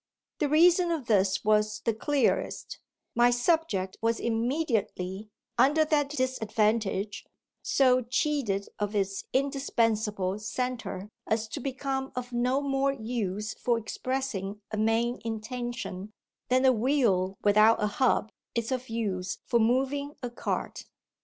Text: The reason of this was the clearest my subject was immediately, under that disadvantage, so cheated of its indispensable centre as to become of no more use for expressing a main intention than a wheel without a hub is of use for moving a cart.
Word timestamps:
The 0.39 0.49
reason 0.49 0.89
of 0.89 1.05
this 1.05 1.45
was 1.45 1.81
the 1.81 1.93
clearest 1.93 2.79
my 3.13 3.29
subject 3.29 3.97
was 4.01 4.19
immediately, 4.19 5.29
under 5.59 5.85
that 5.85 6.09
disadvantage, 6.09 7.23
so 7.61 8.01
cheated 8.01 8.67
of 8.79 8.95
its 8.95 9.25
indispensable 9.31 10.39
centre 10.39 11.11
as 11.27 11.47
to 11.49 11.59
become 11.59 12.11
of 12.15 12.33
no 12.33 12.61
more 12.61 12.91
use 12.93 13.53
for 13.53 13.77
expressing 13.77 14.59
a 14.71 14.77
main 14.77 15.21
intention 15.23 16.13
than 16.49 16.65
a 16.65 16.71
wheel 16.73 17.37
without 17.43 17.79
a 17.83 18.01
hub 18.01 18.31
is 18.55 18.71
of 18.71 18.89
use 18.89 19.37
for 19.45 19.59
moving 19.59 20.15
a 20.23 20.31
cart. 20.31 20.85